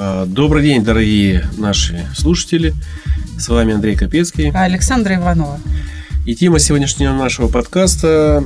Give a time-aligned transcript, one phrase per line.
[0.00, 2.72] Добрый день, дорогие наши слушатели.
[3.36, 4.50] С вами Андрей Капецкий.
[4.50, 5.60] Александра Иванова.
[6.24, 8.42] И тема сегодняшнего нашего подкаста,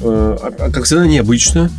[0.00, 1.72] э, а- как всегда, необычно.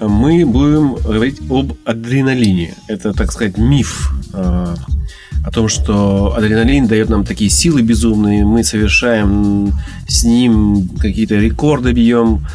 [0.00, 2.74] Мы будем говорить об адреналине.
[2.86, 8.44] Это, так сказать, миф о том, что адреналин дает нам такие силы безумные.
[8.44, 9.72] Мы совершаем
[10.06, 12.46] с ним какие-то рекорды бьем.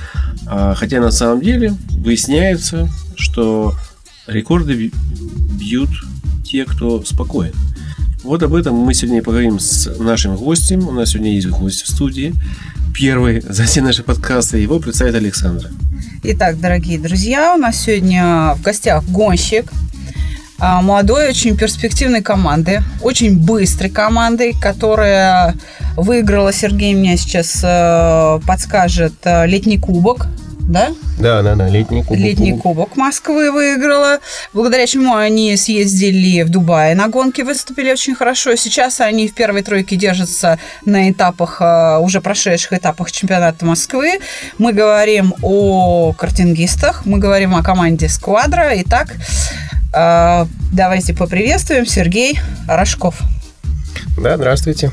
[0.47, 2.87] А, Хотя на самом деле выясняется,
[3.17, 3.73] что
[4.27, 4.91] рекорды
[5.59, 5.89] бьют
[6.53, 7.51] те, кто спокоен.
[8.23, 10.87] Вот об этом мы сегодня поговорим с нашим гостем.
[10.87, 12.31] У нас сегодня есть гость в студии.
[12.93, 14.59] Первый за все наши подкасты.
[14.59, 15.71] Его представит Александра.
[16.21, 19.71] Итак, дорогие друзья, у нас сегодня в гостях гонщик
[20.59, 25.55] а, молодой, очень перспективной команды, очень быстрой команды, которая
[25.97, 30.27] выиграла, Сергей мне сейчас э, подскажет, э, летний кубок,
[30.73, 30.91] да?
[31.19, 32.19] Да, да, да, летний кубок.
[32.19, 34.19] Летний кубок Москвы выиграла,
[34.53, 38.55] благодаря чему они съездили в Дубае на гонке, выступили очень хорошо.
[38.55, 44.19] Сейчас они в первой тройке держатся на этапах, э, уже прошедших этапах чемпионата Москвы.
[44.57, 48.71] Мы говорим о картингистах, мы говорим о команде «Сквадра».
[48.81, 49.13] Итак,
[49.93, 53.21] э, давайте поприветствуем Сергей Рожков.
[54.17, 54.91] Да, здравствуйте.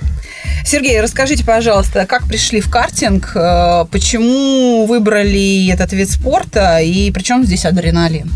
[0.65, 7.23] Сергей, расскажите, пожалуйста, как пришли в картинг, э, почему выбрали этот вид спорта и при
[7.23, 8.31] чем здесь адреналин?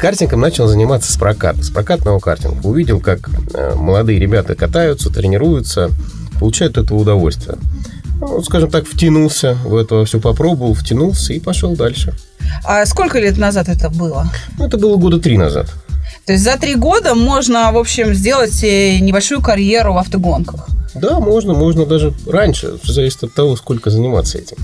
[0.00, 2.66] Картингом начал заниматься с проката, с прокатного картинга.
[2.66, 5.90] Увидел, как э, молодые ребята катаются, тренируются,
[6.38, 7.58] получают от этого удовольствие.
[8.20, 12.14] Ну, скажем так, втянулся в это все попробовал, втянулся и пошел дальше.
[12.64, 14.28] А сколько лет назад это было?
[14.58, 15.72] Ну, это было года три назад.
[16.28, 20.68] То есть за три года можно, в общем, сделать э, небольшую карьеру в автогонках.
[20.94, 22.74] Да, можно, можно даже раньше.
[22.84, 24.58] Зависит от того, сколько заниматься этим.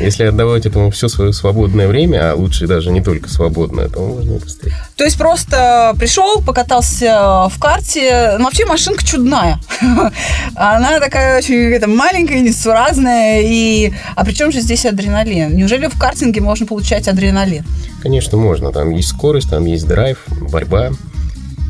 [0.00, 4.36] Если отдавать этому все свое свободное время, а лучше даже не только свободное, то можно
[4.36, 4.72] и быстрее.
[4.96, 8.36] То есть просто пришел, покатался в карте.
[8.38, 9.60] Ну, вообще машинка чудная.
[10.54, 13.40] Она такая очень это, маленькая, несуразная.
[13.42, 13.92] И...
[14.14, 15.56] А при чем же здесь адреналин?
[15.56, 17.64] Неужели в картинге можно получать адреналин?
[18.02, 18.72] Конечно, можно.
[18.72, 20.90] Там есть скорость, там есть драйв, борьба.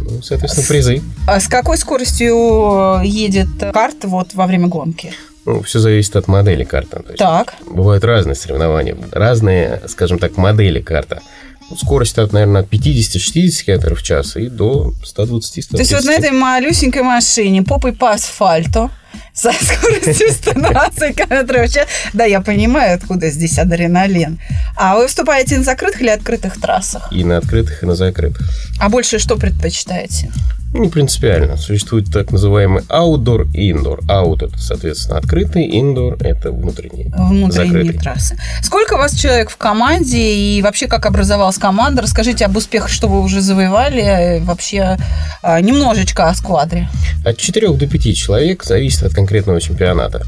[0.03, 1.03] Ну, соответственно, призы.
[1.27, 5.13] А с какой скоростью едет карт вот во время гонки?
[5.47, 7.55] Ну, все зависит от модели есть Так.
[7.69, 11.23] Бывают разные соревнования, разные, скажем так, модели карта.
[11.71, 15.71] Ну, Скорость от, наверное, от 50-60 км в час и до 120-130.
[15.71, 18.91] То есть вот на этой малюсенькой машине попой по асфальту
[19.33, 21.87] со скоростью 120 км в час.
[22.13, 24.39] Да, я понимаю, откуда здесь адреналин.
[24.77, 27.09] А вы выступаете на закрытых или открытых трассах?
[27.13, 28.49] И на открытых, и на закрытых.
[28.81, 30.31] А больше что предпочитаете?
[30.73, 31.57] Ну, Не принципиально.
[31.57, 34.03] Существует так называемый outdoor и indoor.
[34.07, 37.51] Out– это, соответственно, открытый, indoor– это внутренний, Внутренние
[37.83, 37.99] закрытый.
[37.99, 38.39] трассы.
[38.63, 42.03] Сколько у вас человек в команде и вообще как образовалась команда?
[42.03, 44.01] Расскажите об успехах, что вы уже завоевали.
[44.01, 44.97] э, Вообще
[45.43, 46.89] а, немножечко о сквадре.
[47.25, 50.27] От 4 до 5 человек зависит от конкретного чемпионата.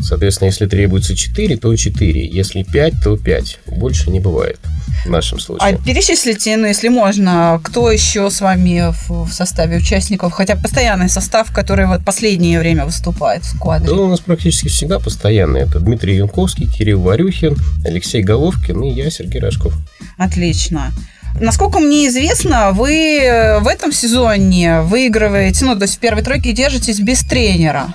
[0.00, 2.26] Соответственно, если требуется 4, то 4.
[2.26, 3.58] Если 5, то 5.
[3.66, 4.58] Больше не бывает
[5.04, 5.78] в нашем А случае.
[5.84, 11.86] перечислите, ну, если можно, кто еще с вами в, составе участников, хотя постоянный состав, который
[11.86, 13.92] вот последнее время выступает в Да, сквадре.
[13.92, 15.64] у нас практически всегда постоянные.
[15.64, 19.72] Это Дмитрий Янковский, Кирилл Варюхин, Алексей Головкин и я, Сергей Рожков.
[20.18, 20.92] Отлично.
[21.40, 26.52] Насколько мне известно, вы э, в этом сезоне выигрываете, ну, то есть в первой тройке
[26.52, 27.94] держитесь без тренера.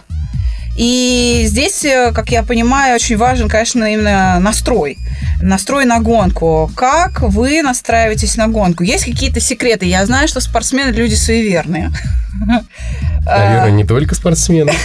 [0.78, 4.98] И здесь, э, как я понимаю, очень важен, конечно, именно настрой.
[5.42, 6.72] Настрой на гонку.
[6.76, 8.84] Как вы настраиваетесь на гонку?
[8.84, 9.86] Есть какие-то секреты?
[9.86, 11.92] Я знаю, что спортсмены люди суеверные.
[13.26, 14.74] А, Наверное, не только спортсмены.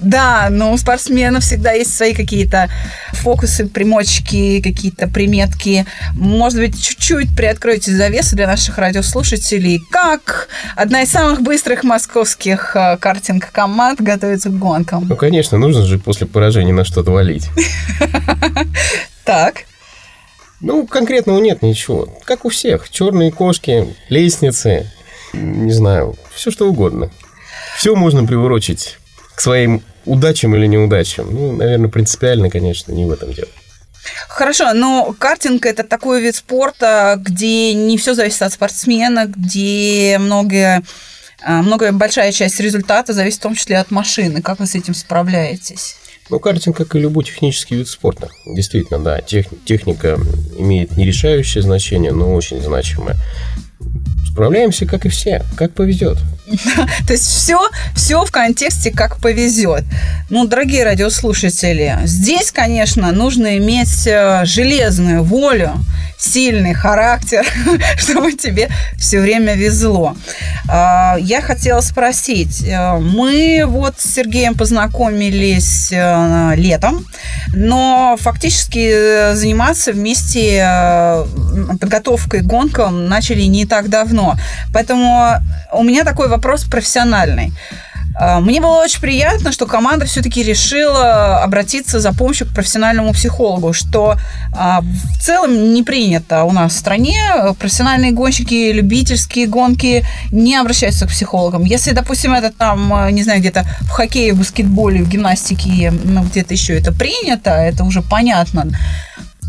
[0.00, 2.68] Да, но у спортсменов всегда есть свои какие-то
[3.12, 5.84] фокусы, примочки, какие-то приметки.
[6.14, 9.80] Может быть, чуть-чуть приоткройте завесу для наших радиослушателей.
[9.90, 15.06] Как одна из самых быстрых московских э, картинг-команд готовится к гонкам?
[15.08, 17.48] Ну, конечно, нужно же после поражения на что-то валить.
[19.24, 19.64] Так.
[20.60, 22.08] Ну, конкретного нет ничего.
[22.24, 22.88] Как у всех.
[22.90, 24.88] Черные кошки, лестницы,
[25.32, 27.10] не знаю, все что угодно.
[27.76, 28.98] Все можно приурочить
[29.34, 31.28] к своим удачам или неудачам.
[31.32, 33.48] Ну, наверное, принципиально, конечно, не в этом дело.
[34.28, 40.82] Хорошо, но картинг это такой вид спорта, где не все зависит от спортсмена, где многое
[41.42, 44.40] А, Много, большая часть результата зависит в том числе от машины.
[44.40, 45.96] Как вы с этим справляетесь?
[46.30, 48.30] Ну, картинг, как и любой технический вид спорта.
[48.46, 50.18] Действительно, да, тех- техника
[50.58, 53.16] имеет не решающее значение, но очень значимое.
[54.30, 56.18] Справляемся, как и все, как повезет.
[57.06, 57.58] То есть все,
[57.94, 59.84] все в контексте как повезет.
[60.30, 65.72] Ну, дорогие радиослушатели, здесь, конечно, нужно иметь э, железную волю,
[66.18, 67.44] сильный характер,
[67.98, 68.68] чтобы тебе
[68.98, 70.16] все время везло.
[70.68, 77.04] А, Я хотела спросить, э, мы вот с Сергеем познакомились э, летом,
[77.54, 80.64] но фактически заниматься вместе
[81.80, 84.15] подготовкой к гонкам начали не так давно.
[84.72, 85.36] Поэтому
[85.72, 87.52] у меня такой вопрос профессиональный.
[88.18, 93.72] А, Мне было очень приятно, что команда все-таки решила обратиться за помощью к профессиональному психологу,
[93.72, 94.16] что
[94.56, 97.18] а, в целом не принято у нас в стране.
[97.58, 101.64] Профессиональные гонщики, любительские гонки не обращаются к психологам.
[101.64, 106.22] Если, допустим, это там, э, не знаю, где-то в хоккее, в баскетболе, в гимнастике, ну,
[106.22, 108.66] где-то еще это принято, это уже понятно.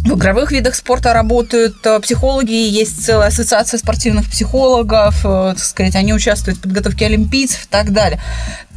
[0.08, 5.96] В игровых видах спорта работают э, психологи, есть целая ассоциация спортивных психологов, э, так сказать,
[5.96, 8.22] они участвуют в подготовке олимпийцев и так далее.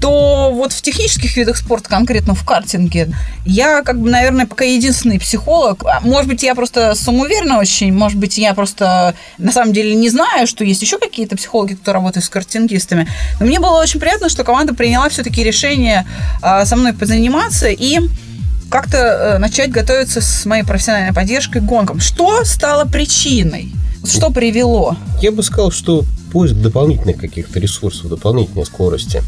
[0.01, 3.15] То вот в технических видах спорта, конкретно в картинге,
[3.47, 5.85] я, как бы, наверное, пока единственный психолог.
[5.85, 10.11] А, Может быть, я просто самоуверена очень, может быть, я просто на самом деле не
[10.11, 13.07] знаю, что есть еще какие-то психологи, кто работает с картингистами.
[13.39, 16.05] Но мне было очень приятно, что команда приняла все-таки решение
[16.43, 18.01] а, со мной позаниматься и
[18.71, 22.01] как-то э, начать готовиться с моей профессиональной поддержкой к гонкам.
[22.01, 23.73] Что стало причиной?
[24.07, 24.97] Что привело?
[25.21, 29.23] Я бы сказал, что поиск дополнительных каких-то ресурсов, дополнительной скорости.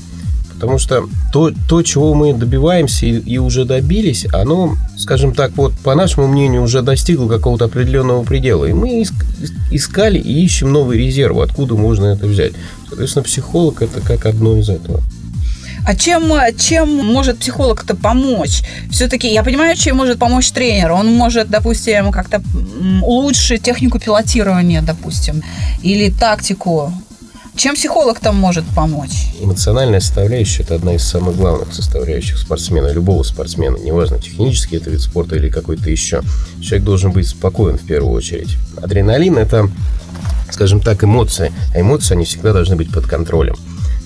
[0.55, 5.73] Потому что то, то чего мы добиваемся и, и уже добились, оно, скажем так, вот
[5.83, 8.67] по нашему мнению, уже достигло какого-то определенного предела.
[8.67, 9.27] И мы иск-
[9.73, 12.53] искали и ищем новые резервы, откуда можно это взять.
[12.89, 15.03] Соответственно, психолог это как одно из этого.
[15.85, 18.63] А чем, чем может психолог-то помочь?
[18.91, 20.93] Все-таки я понимаю, чем может помочь тренер.
[20.93, 22.43] Он может, допустим, как-то
[23.03, 25.43] улучшить технику пилотирования, допустим,
[25.83, 26.93] или тактику.
[27.55, 29.27] Чем психолог там может помочь?
[29.41, 35.03] Эмоциональная составляющая– это одна из самых главных составляющих спортсмена, любого спортсмена, неважно, технический это вид
[35.03, 36.23] спорта или какой-то еще.
[36.63, 38.57] Человек должен быть спокоен в первую очередь.
[38.81, 39.69] Адреналин– это,
[40.51, 43.57] скажем так, эмоции, а эмоции, они всегда должны быть под контролем.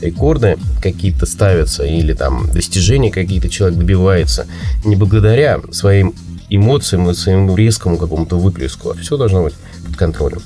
[0.01, 4.47] Рекорды какие-то ставятся или там достижения какие-то человек добивается
[4.85, 6.15] не благодаря своим
[6.51, 9.55] эмоциям и своему резкому какому-то выплеску, а все должно быть
[9.87, 10.43] под контролем.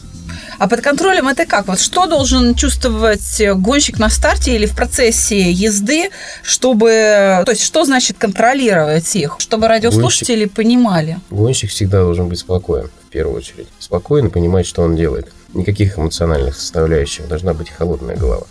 [0.58, 1.68] А под контролем это как?
[1.68, 6.10] Вот что должен чувствовать гонщик на старте или в процессе езды,
[6.42, 7.42] чтобы...
[7.46, 9.36] То есть, что значит контролировать их?
[9.38, 11.18] Чтобы радиослушатели понимали.
[11.30, 13.68] Гонщик всегда должен быть спокоен, в первую очередь.
[13.78, 15.28] Спокоен и понимать, что он делает.
[15.54, 17.26] Никаких эмоциональных составляющих.
[17.26, 18.46] Должна быть холодная голова.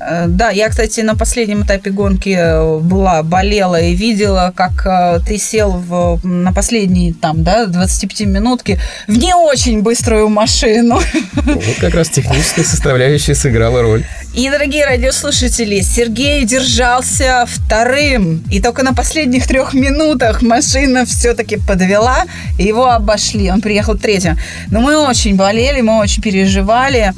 [0.00, 5.20] Э, Да, я, кстати, на последнем этапе гонки э, была, болела и видела, как э,
[5.26, 8.78] ты сел в, на последние там, да, 25 минутки
[9.08, 11.00] в не очень быструю машину.
[11.34, 14.04] Вот как раз техническая составляющая сыграла роль.
[14.34, 18.42] И, дорогие радиослушатели, Сергей держался вторым.
[18.50, 22.24] И только на последних трех минутах машина все-таки подвела,
[22.58, 23.50] и его обошли.
[23.50, 24.36] Он приехал третьим.
[24.70, 27.12] Но мы очень болели, мы очень переживали.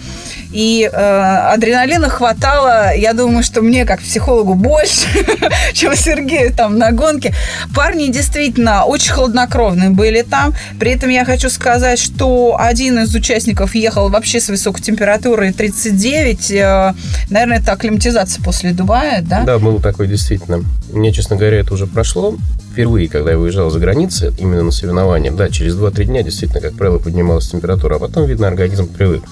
[0.53, 5.07] И э, адреналина хватало, я думаю, что мне, как психологу, больше,
[5.73, 7.35] чем Сергею там на гонке.
[7.75, 10.55] Парни действительно очень хладнокровные были там.
[10.79, 16.51] При этом я хочу сказать, что один из участников ехал вообще с высокой температурой 39.
[16.53, 16.95] Э,
[17.31, 19.43] наверное, это акклиматизация после Дубая, да?
[19.43, 20.63] Да, было такое действительно.
[20.93, 22.37] Мне, честно говоря, это уже прошло.
[22.73, 26.75] Впервые, когда я выезжал за границей, именно на соревнования, да, через 2-3 дня действительно, как
[26.75, 29.23] правило, поднималась температура, а потом, видно, организм привык.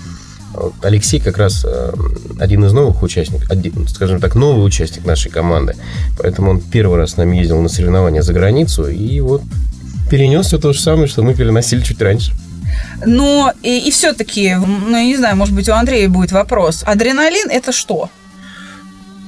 [0.83, 1.93] Алексей как раз э,
[2.39, 5.77] один из новых участников, один, скажем так, новый участник нашей команды.
[6.19, 9.43] Поэтому он первый раз с нами ездил на соревнования за границу и вот
[10.11, 12.33] перенес все то же самое, что мы переносили чуть раньше.
[13.07, 16.83] Но и, и все-таки, ну, я не знаю, может быть, у Андрея будет вопрос.
[16.87, 18.11] Адреналин– это что?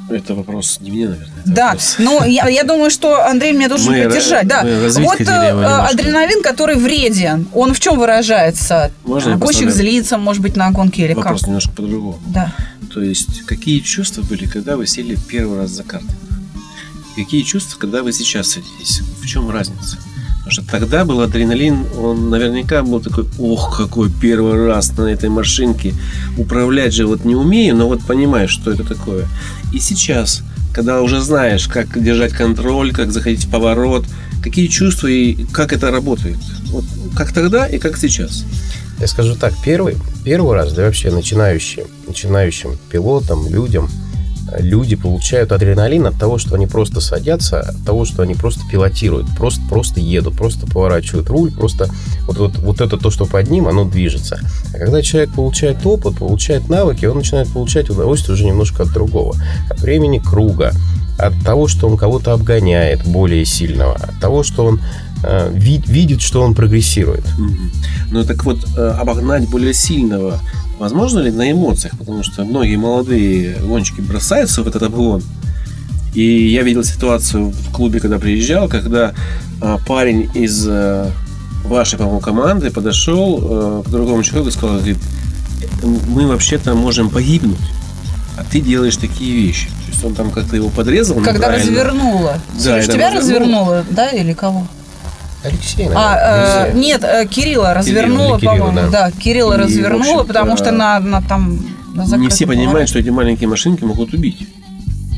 [0.09, 1.43] Это вопрос не мне, наверное.
[1.45, 4.45] Да, вопрос- но я, я думаю, что Андрей меня должен Мы, поддержать.
[4.45, 5.87] э, Да, вот э, немножко.
[5.89, 8.93] адреналин, который вреден, он в чем выражается?
[9.05, 11.49] Можно Гонщик поставлю злится, может быть, на гонке или Вопрос как?
[11.49, 12.21] немножко по-другому.
[12.27, 12.53] Да.
[12.95, 16.13] То есть, какие чувства были, когда вы сели первый раз за картинг?
[17.17, 19.01] Какие чувства, когда вы сейчас садитесь?
[19.23, 19.99] В чем разница?
[20.47, 25.29] Потому что тогда был адреналин, он наверняка был такой, ох, какой первый раз на этой
[25.29, 25.93] машинке.
[26.39, 29.27] Управлять же вот не умею, но вот понимаешь, что это такое.
[29.73, 34.05] И сейчас, когда уже знаешь, как держать контроль, как заходить в поворот,
[34.41, 36.39] какие чувства и как это работает?
[36.67, 36.85] Вот
[37.17, 38.45] как тогда и как сейчас?
[39.01, 43.91] Я скажу так, первый, первый раз, да вообще начинающим, начинающим пилотам, людям,
[44.59, 49.27] люди получают адреналин от того, что они просто садятся, от того, что они просто пилотируют,
[49.37, 51.89] просто, просто едут, просто поворачивают руль, просто
[52.27, 54.39] вот, вот, вот это то, что под ним, оно движется.
[54.75, 59.37] А когда человек получает опыт, получает навыки, он начинает получать удовольствие уже немножко от другого.
[59.71, 60.73] От времени круга,
[61.19, 64.81] от того, что он кого-то обгоняет более сильного, от того, что он
[65.23, 67.25] э, вид, видит, что он прогрессирует.
[68.11, 70.41] Ну так вот, э, обогнать более сильного
[70.79, 71.97] возможно ли на эмоциях?
[71.99, 75.23] Потому что многие молодые гонщики бросаются в этот обгон.
[76.15, 79.13] И я видел ситуацию в клубе, когда приезжал, когда
[79.61, 81.11] э, парень из э,
[81.65, 84.97] вашей, по-моему, команды подошел э, к другому человеку и сказал, говорит,
[86.09, 87.59] мы вообще-то можем погибнуть,
[88.39, 89.67] а ты делаешь такие вещи.
[89.67, 91.21] То есть он там как-то его подрезал.
[91.21, 92.39] Когда развернула.
[92.55, 93.85] Да, Сереж, тебя развернуло.
[93.91, 94.67] да, или кого?
[95.47, 98.73] Алексей, А, э, нет, э, Кирилла развернула, по-моему.
[98.75, 98.89] да.
[98.89, 101.59] Да, Кирилла И, развернула, потому что на, на там
[101.95, 104.47] на Не все понимают, что эти маленькие машинки могут убить.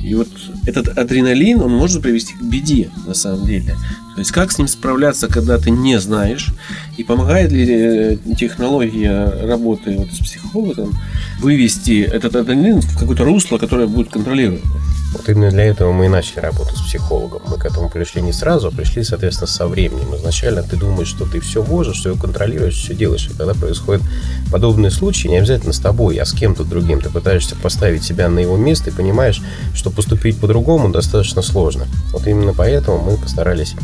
[0.02, 0.28] И вот
[0.64, 3.76] этот адреналин, он может привести к беде, на самом деле.
[4.14, 6.49] То есть как с ним справляться, когда ты не знаешь,
[6.97, 10.99] и помогает ли э, технология работы вот с психологом
[11.40, 14.62] вывести этот адреналин в какое-то русло, которое будет контролировать.
[15.12, 17.40] Вот именно для этого мы и начали работу с психологом.
[17.48, 20.14] Мы к этому пришли не сразу, а пришли, соответственно, со временем.
[20.16, 23.26] Изначально ты думаешь, что ты все можешь, все контролируешь, все делаешь.
[23.30, 24.02] И когда происходят
[24.50, 27.00] подобные случаи, не обязательно с тобой, а с кем-то другим.
[27.00, 29.40] Ты пытаешься поставить себя на его место и понимаешь,
[29.74, 31.86] что поступить по-другому достаточно сложно.
[32.12, 33.74] Вот именно поэтому мы постарались,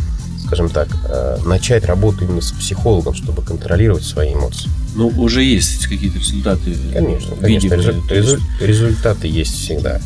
[0.46, 4.68] скажем так, э, начать работу именно с психологом, чтобы контролировать свои эмоции.
[4.94, 6.76] Ну, уже есть какие-то результаты.
[6.92, 7.80] Конечно, конечно, видимые.
[7.80, 10.00] резу- То есть резу- результаты есть всегда.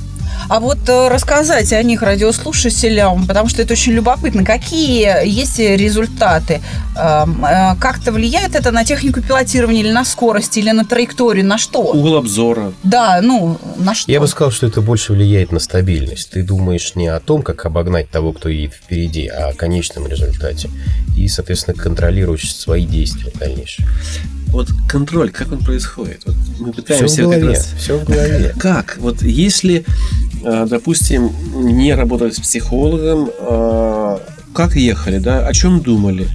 [0.48, 4.44] А вот э, рассказать о них радиослушателям, потому что это очень любопытно.
[4.44, 6.60] Какие есть результаты?
[6.96, 11.58] Эм, э, Как-то влияет это на технику пилотирования или на скорость, или на траекторию, на
[11.58, 11.80] что?
[11.80, 12.72] Угол обзора.
[12.82, 14.10] Да, ну, на что?
[14.10, 16.30] Я бы сказал, что это больше влияет на стабильность.
[16.30, 20.70] Ты думаешь не о том, как обогнать того, кто едет впереди, а о конечном результате.
[21.16, 23.86] И, соответственно, контролируешь свои действия дальнейшие.
[24.48, 26.22] Вот контроль, как он происходит?
[26.24, 27.48] Вот мы Все пытаемся в как голове.
[27.56, 28.54] раз Все в голове.
[28.58, 28.96] Как?
[28.98, 29.84] Вот если,
[30.42, 34.18] допустим, не работать с психологом, э,
[34.54, 36.28] как ехали, да, о чем думали?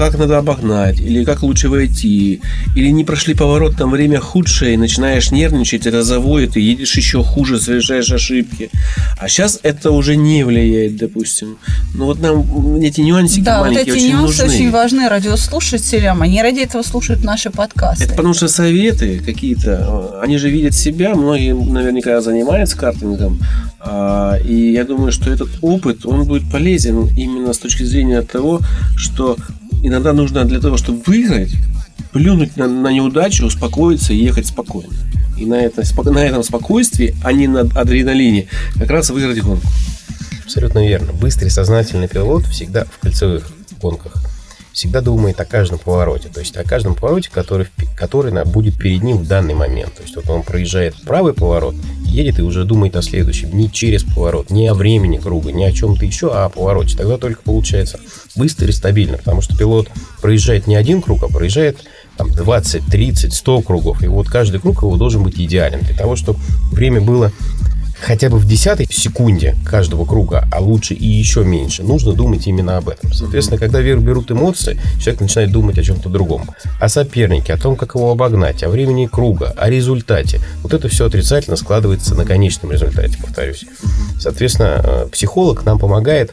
[0.00, 2.40] Как надо обогнать, или как лучше войти,
[2.74, 7.22] или не прошли поворот, там время худшее, и начинаешь нервничать, это заводит, и едешь еще
[7.22, 8.70] хуже, совершаешь ошибки.
[9.18, 11.58] А сейчас это уже не влияет, допустим.
[11.94, 14.56] Ну вот нам эти нюансики Да, вот маленькие эти очень нюансы нужны.
[14.56, 16.22] очень важны радиослушателям.
[16.22, 18.04] Они ради этого слушают наши подкасты.
[18.04, 23.38] Это потому что советы какие-то, э, они же видят себя, многие наверняка занимаются картингом,
[23.80, 28.60] а, и я думаю, что этот опыт, он будет полезен именно с точки зрения того,
[28.96, 29.36] что
[29.82, 31.52] иногда нужно для того, чтобы выиграть,
[32.12, 34.92] плюнуть на, на неудачу, успокоиться и ехать спокойно.
[35.36, 39.66] И на, это, на этом спокойствии, а не на адреналине, как раз выиграть гонку.
[40.44, 41.12] Абсолютно верно.
[41.12, 44.29] Быстрый сознательный пилот всегда в кольцевых гонках
[44.72, 46.28] всегда думает о каждом повороте.
[46.28, 49.94] То есть о каждом повороте, который, который будет перед ним в данный момент.
[49.94, 51.74] То есть вот он проезжает правый поворот,
[52.04, 53.56] едет и уже думает о следующем.
[53.56, 56.96] Не через поворот, не о времени круга, не о чем-то еще, а о повороте.
[56.96, 58.00] Тогда только получается
[58.36, 59.18] быстро и стабильно.
[59.18, 59.88] Потому что пилот
[60.20, 61.78] проезжает не один круг, а проезжает
[62.16, 64.02] там, 20, 30, 100 кругов.
[64.02, 65.80] И вот каждый круг его должен быть идеален.
[65.80, 66.38] Для того, чтобы
[66.72, 67.32] время было
[68.00, 72.76] хотя бы в десятой секунде каждого круга, а лучше и еще меньше, нужно думать именно
[72.76, 73.12] об этом.
[73.12, 76.48] Соответственно, когда вверх берут эмоции, человек начинает думать о чем-то другом.
[76.80, 80.40] О сопернике, о том, как его обогнать, о времени круга, о результате.
[80.62, 83.64] Вот это все отрицательно складывается на конечном результате, повторюсь.
[84.18, 86.32] Соответственно, э, психолог нам помогает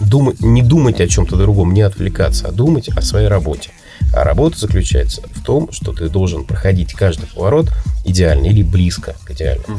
[0.00, 3.70] думать, не думать о чем-то другом, не отвлекаться, а думать о своей работе.
[4.12, 7.70] А работа заключается в том, что ты должен проходить каждый поворот
[8.04, 9.78] идеально или близко к идеальному.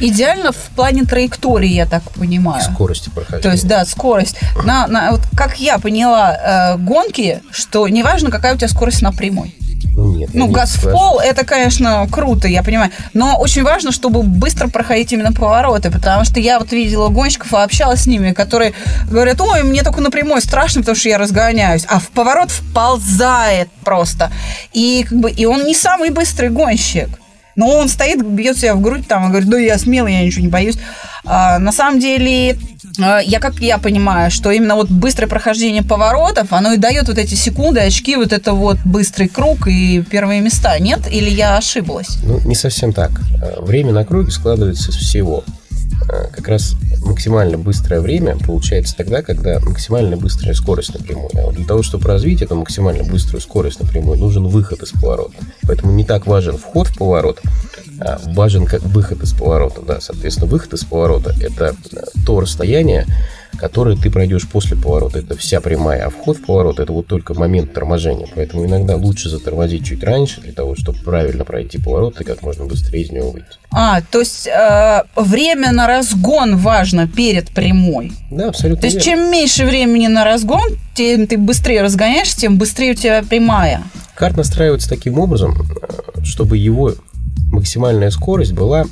[0.00, 2.62] Идеально в плане траектории, я так понимаю.
[2.62, 3.42] Скорости прохождения.
[3.42, 4.36] То есть, да, скорость.
[4.64, 9.12] На, на, вот как я поняла, э, гонки, что неважно, какая у тебя скорость на
[9.12, 9.54] прямой.
[9.94, 12.90] Ну, нет, Ну, нет, газ в пол, это, конечно, круто, я понимаю.
[13.12, 17.56] Но очень важно, чтобы быстро проходить именно повороты, потому что я вот видела гонщиков и
[17.56, 18.72] общалась с ними, которые
[19.10, 21.84] говорят, ой, мне только на прямой страшно, потому что я разгоняюсь.
[21.88, 24.32] А в поворот вползает просто.
[24.72, 27.08] И, как бы, и он не самый быстрый гонщик.
[27.56, 30.42] Но он стоит, бьет себя в грудь там и говорит, да я смелый, я ничего
[30.42, 30.76] не боюсь.
[31.24, 32.58] А, на самом деле,
[32.98, 37.18] а, я как я понимаю, что именно вот быстрое прохождение поворотов, оно и дает вот
[37.18, 40.78] эти секунды, очки, вот это вот быстрый круг и первые места.
[40.78, 41.00] Нет?
[41.10, 42.18] Или я ошиблась?
[42.24, 43.10] Ну, не совсем так.
[43.58, 45.44] Время на круге складывается из всего.
[46.12, 51.30] Э, Как раз максимально быстрое время получается тогда, когда максимально быстрая скорость напрямую.
[51.34, 55.34] А вот для того, чтобы развить эту максимально быструю скорость напрямую, нужен выход из поворота.
[55.62, 57.40] Поэтому не так важен вход в поворот,
[58.00, 59.80] а важен как выход из поворота.
[59.80, 61.74] Да, соответственно, выход из поворота– это
[62.26, 63.06] то расстояние,
[63.58, 65.18] которое ты пройдешь после поворота.
[65.20, 68.26] Это вся прямая, а вход в поворот– это вот только момент торможения.
[68.34, 72.64] Поэтому иногда лучше затормозить чуть раньше для того, чтобы правильно пройти поворот и как можно
[72.64, 73.46] быстрее из него выйти.
[73.70, 78.12] А, то есть э, время на разгон важно перед прямой.
[78.30, 79.22] Да, абсолютно То есть верно.
[79.22, 83.82] чем меньше времени на разгон, тем ты быстрее разгоняешься, тем быстрее у тебя прямая.
[84.14, 86.94] Карт настраивается таким образом, э, чтобы его
[87.50, 88.86] максимальная скорость была,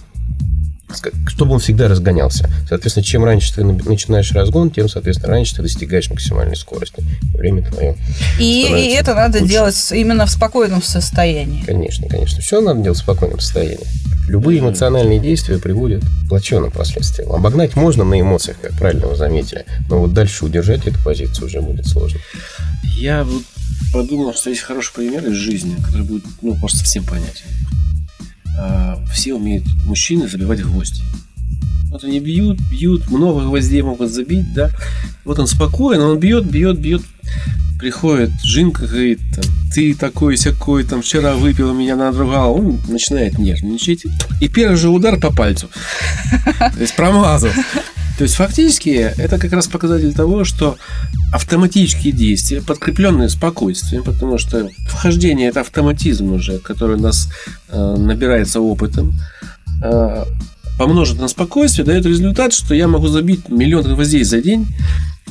[1.26, 2.50] чтобы он всегда разгонялся.
[2.68, 7.02] Соответственно, чем раньше ты на- начинаешь разгон, тем, соответственно, раньше ты достигаешь максимальной скорости.
[7.34, 7.96] Время твое.
[8.38, 9.50] И, и это надо лучше.
[9.52, 11.62] делать именно в спокойном состоянии.
[11.64, 12.40] Конечно, конечно.
[12.40, 13.86] Все надо делать в спокойном состоянии.
[14.28, 17.32] Любые эмоциональные действия приводят к плачевным последствиям.
[17.32, 21.60] Обогнать можно на эмоциях, как правильно вы заметили, но вот дальше удержать эту позицию уже
[21.60, 22.20] будет сложно.
[22.96, 23.42] Я вот
[23.92, 27.46] подумал, что есть хороший пример из жизни, который будет, ну, просто всем понятен.
[28.58, 31.02] А, Все умеют мужчины забивать гвозди.
[31.90, 34.70] Вот они бьют, бьют, много гвоздей могут забить, да.
[35.24, 37.02] Вот он спокоен, он бьет, бьет, бьет.
[37.80, 42.54] Приходит Жинка, говорит, там, ты такой сякой, там, вчера выпил, меня надругал.
[42.54, 44.04] Он начинает нервничать.
[44.40, 45.68] И первый же удар по пальцу.
[46.58, 47.50] То есть промазал.
[48.20, 50.76] То есть фактически это как раз показатель того, что
[51.32, 57.30] автоматические действия, подкрепленные спокойствием, потому что вхождение это автоматизм уже, который у нас
[57.70, 59.14] э, набирается опытом,
[59.82, 60.24] э,
[60.76, 64.66] помножить на спокойствие, дает результат, что я могу забить миллион гвоздей за день,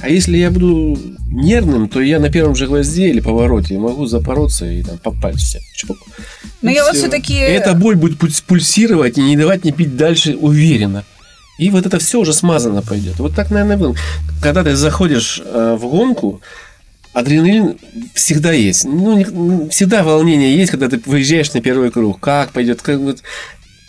[0.01, 4.65] а если я буду нервным, то я на первом же гвозде или повороте могу запороться
[4.65, 6.00] и там по пальцу себе чпок.
[6.63, 7.01] Но И я вот всё.
[7.01, 7.36] все-таки...
[7.36, 11.05] Эта боль будет пульс- пульсировать и не давать мне пить дальше уверенно.
[11.59, 13.19] И вот это все уже смазано пойдет.
[13.19, 13.95] Вот так, наверное, было.
[14.41, 16.41] Когда ты заходишь э, в гонку,
[17.13, 17.77] адреналин
[18.13, 18.85] всегда есть.
[18.85, 22.19] Ну, не- всегда волнение есть, когда ты выезжаешь на первый круг.
[22.19, 22.81] Как пойдет?
[22.81, 23.21] Как вот...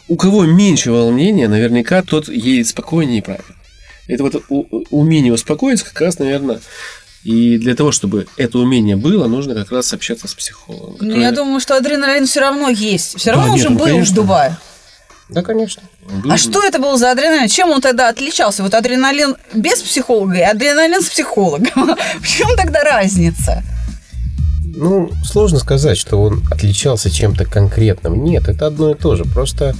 [0.09, 3.55] У кого меньше волнения, наверняка тот едет спокойнее и правильно.
[4.09, 4.43] Это вот
[4.91, 6.59] умение успокоиться как раз, наверное,
[7.23, 10.95] и для того, чтобы это умение было, нужно как раз общаться с психологом.
[10.95, 13.19] Ну, который я думаю, что адреналин все равно есть.
[13.19, 14.13] Все Да, равно нет, уже ну, был конечно.
[14.13, 14.57] в Дубае.
[15.33, 15.83] Да, конечно.
[16.29, 17.49] А что это был за адреналин?
[17.49, 18.63] Чем он тогда отличался?
[18.63, 21.97] Вот адреналин без психолога и адреналин с психологом.
[22.21, 23.63] В чем тогда разница?
[24.75, 28.25] Ну, сложно сказать, что он отличался чем-то конкретным.
[28.25, 29.25] Нет, это одно и то же.
[29.25, 29.75] Просто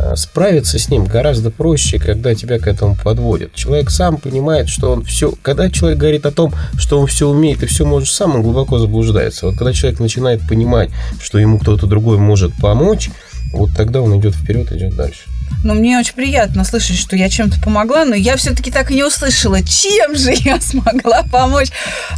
[0.00, 3.54] э, справиться с ним гораздо проще, когда тебя к этому подводят.
[3.54, 5.32] Человек сам понимает, что он все...
[5.42, 8.78] Когда человек говорит о том, что он все умеет и все может сам, он глубоко
[8.78, 9.46] заблуждается.
[9.46, 13.10] Вот когда человек начинает понимать, что ему кто-то другой может помочь,
[13.52, 15.22] вот тогда он идет вперед, идет дальше.
[15.64, 19.04] Ну, мне очень приятно слышать, что я чем-то помогла, но я все-таки так и не
[19.04, 21.70] услышала, чем же я смогла помочь.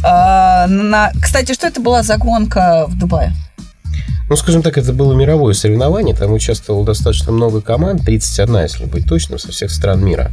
[0.03, 1.11] А, на...
[1.21, 3.33] Кстати, что это была за гонка в Дубае?
[4.29, 9.05] Ну, скажем так, это было мировое соревнование, там участвовало достаточно много команд, 31, если быть
[9.05, 10.31] точным, со всех стран мира.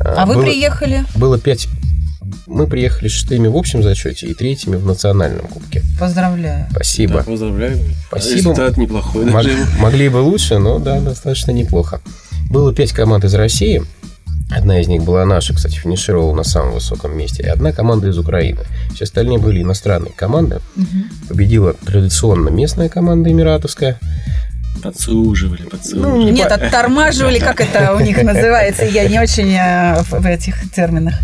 [0.00, 1.04] А вы было, приехали?
[1.14, 1.68] Было 5...
[2.46, 5.82] Мы приехали шестыми в общем зачете и третьими в национальном кубке.
[5.98, 6.66] Поздравляю.
[6.68, 7.22] Да, Спасибо.
[7.22, 7.78] поздравляю.
[8.08, 8.36] Спасибо.
[8.36, 9.24] Результат неплохой.
[9.26, 9.44] Мог-
[9.78, 12.00] могли бы лучше, но да, достаточно неплохо.
[12.50, 13.82] Было пять команд из России.
[14.50, 17.42] Одна из них была наша, кстати, финишировала на самом высоком месте.
[17.42, 18.60] И одна команда из Украины.
[18.94, 20.60] Все остальные были иностранные команды.
[21.28, 23.98] Победила традиционно местная команда эмиратовская.
[24.82, 26.08] Подсуживали, подсуживали.
[26.10, 30.70] Ну, не Нет, оттормаживали, как это у них называется, я не очень э, в этих
[30.72, 31.14] терминах.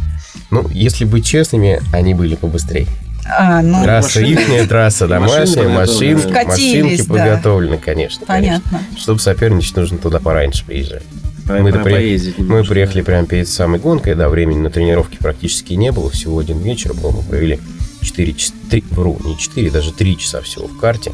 [0.50, 2.86] Ну, если быть честными, они были побыстрее.
[3.26, 7.14] А, ну, Трасса машины- ихняя, трасса домашняя, машины машинки, да.
[7.14, 8.26] подготовлены, конечно.
[8.26, 8.80] понятно.
[8.98, 11.02] Чтобы соперничать, нужно туда пораньше приезжать.
[11.46, 13.06] По- Мы-то по- при- поездить Мы приехали да.
[13.06, 17.12] прямо перед самой гонкой, да, времени на тренировки практически не было, всего один вечер был,
[17.12, 17.60] мы провели
[18.02, 21.12] 4 часа, 3, вру, не 4, даже 3 часа всего в карте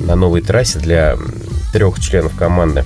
[0.00, 1.16] на новой трассе для
[1.72, 2.84] трех членов команды.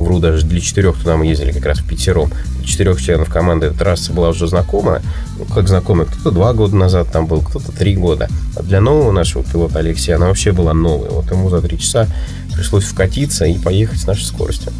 [0.00, 2.32] Вру, даже для четырех туда мы ездили как раз в пятером.
[2.56, 5.02] Для четырех членов команды эта трасса была уже знакома.
[5.38, 8.28] Ну, как знакомая, кто-то два года назад там был, кто-то три года.
[8.56, 11.10] А для нового нашего пилота Алексея она вообще была новой.
[11.10, 12.08] Вот ему за три часа
[12.54, 14.72] пришлось вкатиться и поехать с нашей скоростью.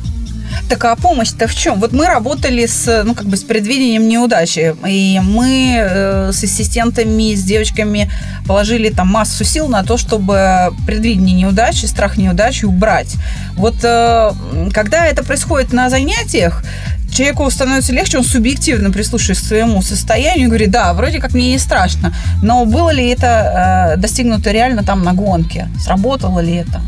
[0.68, 1.80] Так а помощь-то в чем?
[1.80, 7.34] Вот мы работали с, ну, как бы с предвидением неудачи, и мы э, с ассистентами,
[7.34, 8.10] с девочками
[8.46, 13.16] положили там массу сил на то, чтобы предвидение неудачи, страх неудачи убрать.
[13.54, 14.30] Вот э,
[14.72, 16.62] когда это происходит на занятиях,
[17.10, 21.52] человеку становится легче, он субъективно прислушивается к своему состоянию и говорит, да, вроде как мне
[21.52, 25.68] не страшно, но было ли это э, достигнуто реально там на гонке?
[25.78, 26.80] Сработало ли это?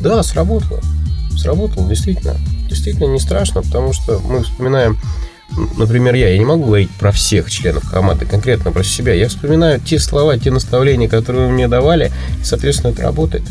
[0.00, 0.80] Да, сработало.
[1.36, 2.36] Сработало, действительно.
[2.68, 4.98] Действительно не страшно, потому что мы вспоминаем
[5.76, 9.12] например, я, я не могу говорить про всех членов команды, конкретно про себя.
[9.12, 13.42] Я вспоминаю те слова, те наставления, которые вы мне давали, и, соответственно, это работает.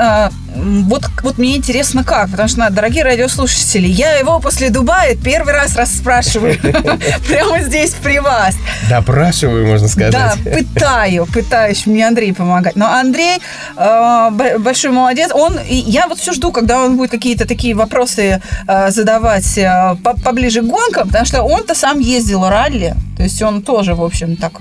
[0.00, 5.52] А, вот, вот мне интересно как, потому что, дорогие радиослушатели, я его после Дубая первый
[5.52, 6.56] раз расспрашиваю
[7.28, 8.54] прямо здесь при вас.
[8.88, 10.12] Допрашиваю, можно сказать.
[10.12, 12.76] Да, пытаю, пытаюсь, мне Андрей помогать.
[12.76, 13.38] Но Андрей
[13.76, 15.30] э, большой молодец.
[15.32, 20.62] Он, я вот все жду, когда он будет какие-то такие вопросы э, задавать э, поближе
[20.62, 24.60] к гонкам, потому что он-то сам ездил ралли, то есть он тоже, в общем, так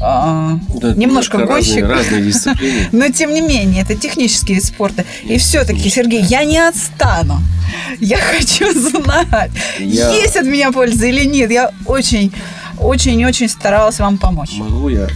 [0.00, 1.82] а, да, немножко гонщик.
[1.82, 2.88] Разные, разные дисциплины.
[2.92, 5.04] Но тем не менее, это технический вид спорта.
[5.24, 7.40] И все-таки, Сергей, я не отстану.
[7.98, 10.12] Я хочу знать, я...
[10.12, 11.50] есть от меня польза или нет.
[11.50, 12.32] Я очень,
[12.78, 14.52] очень, очень старалась вам помочь.
[14.56, 15.08] Могу я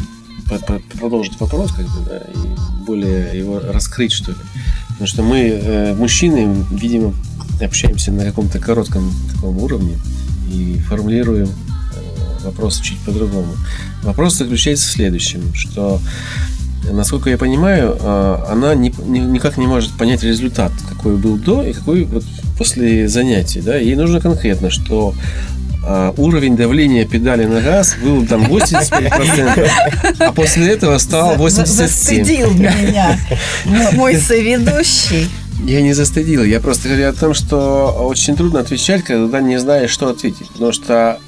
[0.98, 4.38] продолжить вопрос, как бы, да, и более его раскрыть, что ли?
[4.88, 7.14] Потому что мы, э, мужчины, видимо,
[7.60, 9.96] общаемся на каком-то коротком таком уровне
[10.52, 11.48] и формулируем
[12.42, 13.54] вопрос чуть по-другому.
[14.02, 16.00] Вопрос заключается в следующем, что,
[16.90, 21.72] насколько я понимаю, а, она не, никак не может понять результат, какой был до и
[21.72, 22.24] какой вот
[22.58, 23.60] после занятий.
[23.60, 23.76] Да?
[23.76, 25.14] Ей нужно конкретно, что
[25.84, 29.68] а, уровень давления педали на газ был там 85%,
[30.20, 31.66] а после этого стал 87%.
[31.66, 33.18] Застыдил меня
[33.92, 35.28] мой соведущий.
[35.64, 39.90] Я не застыдил, я просто говорю о том, что очень трудно отвечать, когда не знаешь,
[39.90, 40.48] что ответить.
[40.48, 41.18] Потому что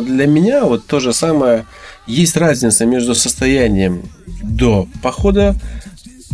[0.00, 1.66] для меня вот то же самое.
[2.06, 4.02] Есть разница между состоянием
[4.42, 5.54] до похода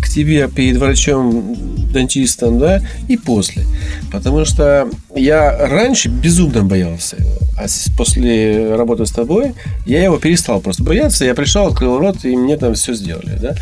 [0.01, 1.57] к тебе перед врачом,
[1.93, 3.65] дантистом, да, и после.
[4.13, 7.17] Потому что я раньше безумно боялся
[7.57, 7.67] а
[7.97, 9.55] после работы с тобой
[9.87, 11.25] я его перестал просто бояться.
[11.25, 13.55] Я пришел, открыл рот, и мне там все сделали, да.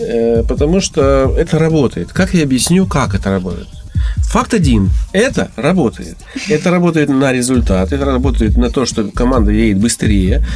[0.00, 2.12] Э, потому что это работает.
[2.12, 3.68] Как я объясню, как это работает?
[4.16, 4.90] Факт один.
[5.12, 6.16] Это работает.
[6.48, 7.92] Это работает на результат.
[7.92, 10.46] Это работает на то, что команда едет быстрее.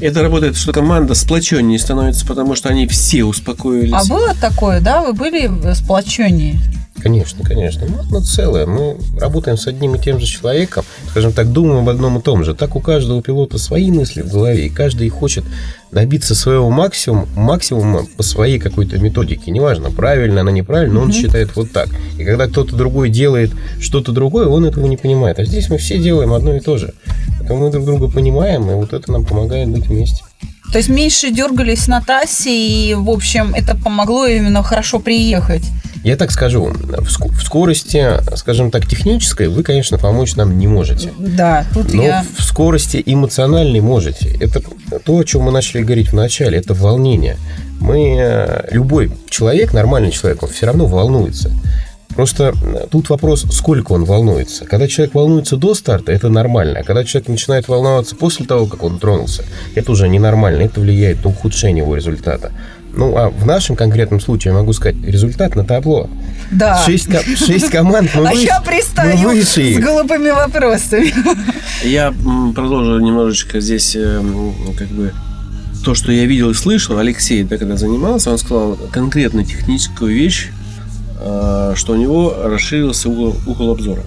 [0.00, 3.94] Это работает, что команда сплоченнее становится, потому что они все успокоились.
[3.94, 5.02] А было такое, да?
[5.02, 6.60] Вы были сплоченнее?
[7.02, 7.84] Конечно, конечно.
[7.86, 8.64] Мы одно целое.
[8.64, 12.44] Мы работаем с одним и тем же человеком, скажем так, думаем об одном и том
[12.44, 12.54] же.
[12.54, 15.44] Так у каждого пилота свои мысли в голове, и каждый хочет
[15.90, 19.50] добиться своего максимума, максимума по своей какой-то методике.
[19.50, 21.12] Неважно, правильно она, неправильно, но он mm-hmm.
[21.12, 21.88] считает вот так.
[22.18, 25.40] И когда кто-то другой делает что-то другое, он этого не понимает.
[25.40, 26.94] А здесь мы все делаем одно и то же.
[27.40, 30.22] Поэтому мы друг друга понимаем, и вот это нам помогает быть вместе.
[30.72, 35.62] То есть меньше дергались на трассе, и, в общем, это помогло именно хорошо приехать.
[36.02, 38.04] Я так скажу, в скорости,
[38.36, 41.12] скажем так, технической вы, конечно, помочь нам не можете.
[41.18, 42.24] Да, тут Но я...
[42.36, 44.36] в скорости эмоциональной можете.
[44.40, 44.62] Это
[45.04, 47.36] то, о чем мы начали говорить в начале, это волнение.
[47.78, 51.52] Мы, э, любой человек, нормальный человек, он все равно волнуется.
[52.14, 54.64] Просто э, тут вопрос, сколько он волнуется.
[54.64, 56.80] Когда человек волнуется до старта, это нормально.
[56.80, 59.44] А когда человек начинает волноваться после того, как он тронулся,
[59.74, 60.62] это уже ненормально.
[60.62, 62.52] Это влияет на ухудшение его результата.
[62.94, 66.10] Ну, а в нашем конкретном случае я могу сказать результат на табло.
[66.50, 66.82] Да.
[66.84, 71.12] Шесть, шесть команд мы А я пристаю с голубыми вопросами.
[71.84, 72.12] Я
[72.54, 74.22] продолжу немножечко здесь э,
[74.76, 75.12] как бы
[75.84, 76.98] то, что я видел и слышал.
[76.98, 80.50] Алексей, да, когда занимался, он сказал конкретно техническую вещь,
[81.76, 84.02] что у него расширился угол, угол обзора.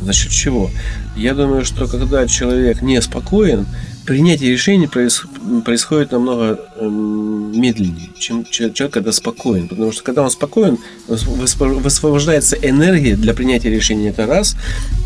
[0.00, 0.70] За счет чего?
[1.16, 3.66] Я думаю, что когда человек неспокоен,
[4.04, 9.68] принятие решений происходит намного эм, медленнее, чем человек, когда спокоен.
[9.68, 14.56] Потому что когда он спокоен, высвобождается энергия для принятия решений, это раз.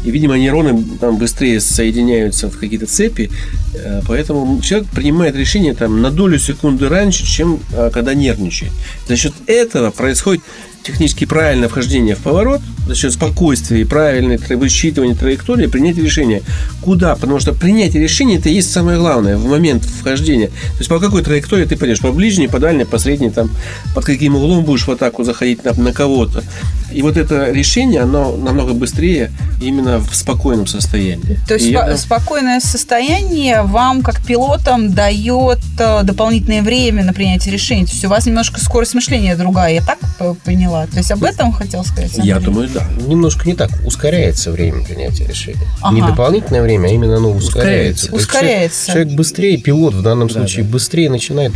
[0.04, 3.31] И, видимо, нейроны там быстрее соединяются в какие-то цепи.
[3.74, 8.72] Э, поэтому человек принимает решение там, на долю секунды раньше, чем э, когда нервничает.
[9.07, 10.42] За счет этого происходит
[10.82, 16.42] технически правильное вхождение в поворот, за счет спокойствия и правильное высчитывание траектории, принять решение.
[16.80, 17.14] Куда?
[17.14, 20.48] Потому что принятие решения это и есть самое главное в момент вхождения.
[20.48, 22.00] То есть по какой траектории ты пойдешь?
[22.00, 23.50] По ближней, по дальней, по средней, там,
[23.94, 26.42] под каким углом будешь в атаку заходить на, на кого-то.
[26.90, 31.38] И вот это решение, оно намного быстрее именно в спокойном состоянии.
[31.46, 31.96] То есть спо- я...
[31.98, 37.84] спокойное состояние вам, как пилотам, дает э, дополнительное время на принятие решений.
[37.84, 39.98] То есть у вас немножко скорость мышления другая, я так
[40.44, 40.67] поняла?
[40.90, 42.11] То есть об этом хотел сказать?
[42.14, 42.28] Андрей?
[42.28, 42.87] Я думаю, да.
[43.07, 43.70] Немножко не так.
[43.85, 45.61] Ускоряется время принятия решения.
[45.81, 45.94] Ага.
[45.94, 48.07] Не дополнительное время, а именно оно ускоряется.
[48.07, 48.14] Ускоряется.
[48.14, 48.87] ускоряется.
[48.87, 50.70] Человек, человек быстрее, пилот в данном да, случае, да.
[50.70, 51.52] быстрее начинает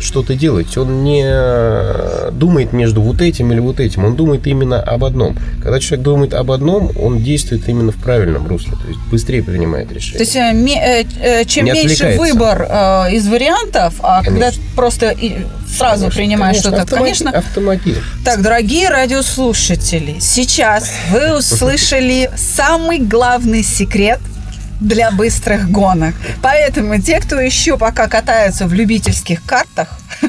[0.00, 0.76] что-то делать.
[0.76, 4.04] Он не думает между вот этим или вот этим.
[4.04, 5.36] Он думает именно об одном.
[5.62, 8.72] Когда человек думает об одном, он действует именно в правильном русле.
[8.72, 10.18] То есть быстрее принимает решение.
[10.18, 14.46] То есть э, э, чем не меньше выбор э, из вариантов, а конечно.
[14.46, 15.16] когда просто
[15.66, 17.30] сразу конечно, принимаешь что-то, конечно.
[17.30, 18.00] Автоматизм.
[18.24, 24.20] Так, дорогие радиослушатели, сейчас вы услышали самый главный секрет
[24.80, 26.14] для быстрых гонок.
[26.42, 29.88] Поэтому те, кто еще пока катаются в любительских картах,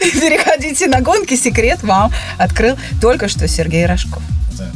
[0.00, 1.36] переходите на гонки.
[1.36, 4.22] Секрет вам открыл только что Сергей Рожков.
[4.58, 4.70] Да.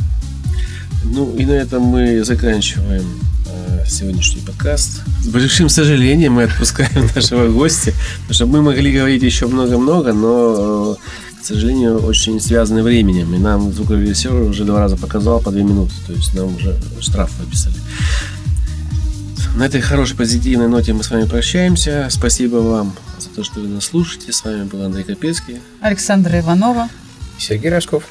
[1.04, 3.04] Ну и на этом мы заканчиваем
[3.46, 5.02] э, сегодняшний подкаст.
[5.22, 10.96] С большим сожалением мы отпускаем нашего гостя, потому что мы могли говорить еще много-много, но,
[10.98, 13.34] э, к сожалению, очень связаны временем.
[13.34, 17.30] И нам звукорежиссер уже два раза показал по две минуты, то есть нам уже штраф
[17.38, 17.76] выписали.
[19.56, 22.08] На этой хорошей позитивной ноте мы с вами прощаемся.
[22.10, 24.30] Спасибо вам за то, что вы нас слушаете.
[24.30, 25.62] С вами был Андрей Капецкий.
[25.80, 26.90] Александра Иванова.
[27.38, 28.04] Сергей Рожков.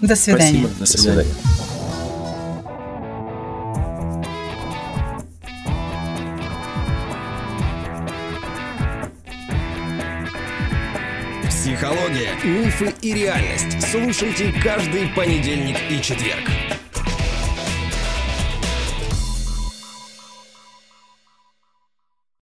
[0.00, 0.68] До свидания.
[0.76, 1.24] Спасибо.
[1.24, 1.34] До свидания.
[11.48, 13.90] Психология, мифы и реальность.
[13.90, 16.48] Слушайте каждый понедельник и четверг.